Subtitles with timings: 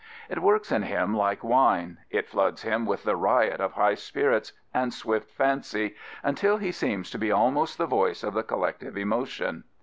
[0.29, 1.99] It works in him like wine.
[2.09, 7.11] It floods him with the riot of high spirits and swift fancy, until he seems
[7.11, 9.63] to be almost the voice of the collective emotion.